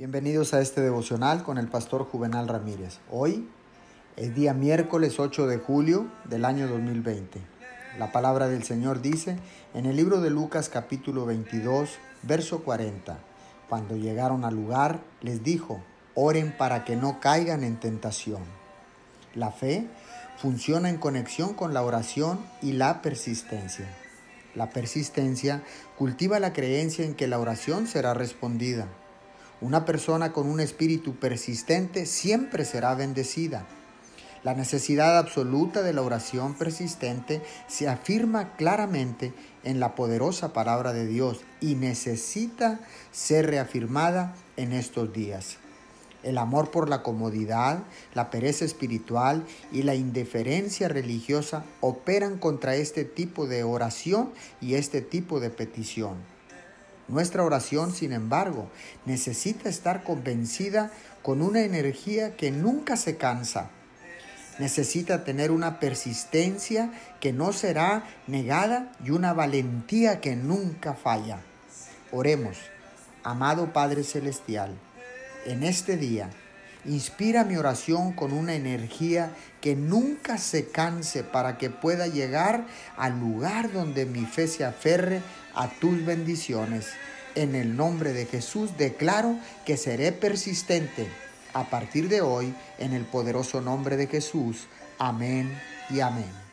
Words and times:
Bienvenidos 0.00 0.54
a 0.54 0.62
este 0.62 0.80
devocional 0.80 1.42
con 1.42 1.58
el 1.58 1.68
pastor 1.68 2.06
Juvenal 2.06 2.48
Ramírez. 2.48 3.00
Hoy 3.10 3.46
es 4.16 4.34
día 4.34 4.54
miércoles 4.54 5.20
8 5.20 5.46
de 5.46 5.58
julio 5.58 6.10
del 6.24 6.46
año 6.46 6.68
2020. 6.68 7.38
La 7.98 8.10
palabra 8.10 8.48
del 8.48 8.62
Señor 8.62 9.02
dice 9.02 9.36
en 9.74 9.84
el 9.84 9.96
libro 9.96 10.22
de 10.22 10.30
Lucas 10.30 10.70
capítulo 10.70 11.26
22, 11.26 11.98
verso 12.22 12.62
40. 12.64 13.18
Cuando 13.68 13.94
llegaron 13.94 14.46
al 14.46 14.54
lugar, 14.54 15.00
les 15.20 15.44
dijo, 15.44 15.82
oren 16.14 16.56
para 16.56 16.86
que 16.86 16.96
no 16.96 17.20
caigan 17.20 17.62
en 17.62 17.78
tentación. 17.78 18.40
La 19.34 19.50
fe 19.50 19.86
funciona 20.38 20.88
en 20.88 20.96
conexión 20.96 21.52
con 21.52 21.74
la 21.74 21.82
oración 21.82 22.40
y 22.62 22.72
la 22.72 23.02
persistencia. 23.02 23.84
La 24.54 24.70
persistencia 24.70 25.62
cultiva 25.98 26.40
la 26.40 26.54
creencia 26.54 27.04
en 27.04 27.14
que 27.14 27.26
la 27.26 27.38
oración 27.38 27.86
será 27.86 28.14
respondida. 28.14 28.88
Una 29.60 29.84
persona 29.84 30.32
con 30.32 30.46
un 30.46 30.58
espíritu 30.58 31.16
persistente 31.16 32.06
siempre 32.06 32.64
será 32.64 32.94
bendecida. 32.94 33.66
La 34.42 34.54
necesidad 34.54 35.18
absoluta 35.18 35.82
de 35.82 35.92
la 35.92 36.00
oración 36.00 36.54
persistente 36.54 37.42
se 37.68 37.86
afirma 37.86 38.56
claramente 38.56 39.34
en 39.62 39.78
la 39.78 39.94
poderosa 39.94 40.54
palabra 40.54 40.94
de 40.94 41.06
Dios 41.06 41.42
y 41.60 41.74
necesita 41.74 42.80
ser 43.12 43.48
reafirmada 43.48 44.34
en 44.56 44.72
estos 44.72 45.12
días. 45.12 45.58
El 46.22 46.38
amor 46.38 46.70
por 46.70 46.88
la 46.88 47.02
comodidad, 47.02 47.82
la 48.14 48.30
pereza 48.30 48.64
espiritual 48.64 49.44
y 49.72 49.82
la 49.82 49.94
indiferencia 49.94 50.88
religiosa 50.88 51.64
operan 51.80 52.38
contra 52.38 52.76
este 52.76 53.04
tipo 53.04 53.46
de 53.46 53.62
oración 53.62 54.30
y 54.62 54.74
este 54.74 55.02
tipo 55.02 55.38
de 55.38 55.50
petición. 55.50 56.39
Nuestra 57.10 57.42
oración, 57.42 57.92
sin 57.92 58.12
embargo, 58.12 58.70
necesita 59.04 59.68
estar 59.68 60.04
convencida 60.04 60.92
con 61.22 61.42
una 61.42 61.62
energía 61.62 62.36
que 62.36 62.52
nunca 62.52 62.96
se 62.96 63.16
cansa. 63.16 63.70
Necesita 64.60 65.24
tener 65.24 65.50
una 65.50 65.80
persistencia 65.80 66.92
que 67.18 67.32
no 67.32 67.52
será 67.52 68.04
negada 68.28 68.92
y 69.04 69.10
una 69.10 69.32
valentía 69.32 70.20
que 70.20 70.36
nunca 70.36 70.94
falla. 70.94 71.40
Oremos, 72.12 72.58
amado 73.24 73.72
Padre 73.72 74.04
Celestial, 74.04 74.76
en 75.46 75.64
este 75.64 75.96
día, 75.96 76.30
inspira 76.84 77.44
mi 77.44 77.56
oración 77.56 78.12
con 78.12 78.32
una 78.32 78.54
energía 78.54 79.32
que 79.60 79.76
nunca 79.76 80.38
se 80.38 80.68
canse 80.68 81.22
para 81.22 81.58
que 81.58 81.70
pueda 81.70 82.06
llegar 82.06 82.66
al 82.96 83.18
lugar 83.20 83.72
donde 83.72 84.06
mi 84.06 84.24
fe 84.24 84.46
se 84.46 84.64
aferre 84.64 85.22
a 85.54 85.68
tus 85.68 86.04
bendiciones. 86.04 86.88
En 87.34 87.54
el 87.54 87.76
nombre 87.76 88.12
de 88.12 88.26
Jesús 88.26 88.76
declaro 88.76 89.36
que 89.64 89.76
seré 89.76 90.12
persistente 90.12 91.08
a 91.52 91.68
partir 91.70 92.08
de 92.08 92.20
hoy 92.20 92.54
en 92.78 92.92
el 92.92 93.04
poderoso 93.04 93.60
nombre 93.60 93.96
de 93.96 94.06
Jesús. 94.06 94.66
Amén 94.98 95.50
y 95.90 96.00
amén. 96.00 96.49